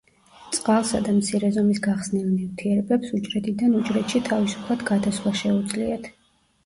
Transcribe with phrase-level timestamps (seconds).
[0.53, 6.11] წყალსა და მცირე ზომის გახსნილ ნივთიერებებს უჯრედიდან უჯრედში თავისუფლად გადასვლა შეუძლიათ.